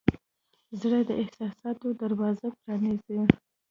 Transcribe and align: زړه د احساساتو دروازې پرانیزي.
زړه 0.79 0.99
د 1.09 1.11
احساساتو 1.21 1.87
دروازې 2.01 2.47
پرانیزي. 2.59 3.19